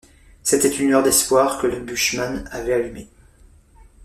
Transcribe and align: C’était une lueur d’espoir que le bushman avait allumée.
C’était 0.41 0.69
une 0.75 0.87
lueur 0.87 1.03
d’espoir 1.03 1.61
que 1.61 1.67
le 1.67 1.79
bushman 1.79 2.45
avait 2.51 2.73
allumée. 2.73 3.07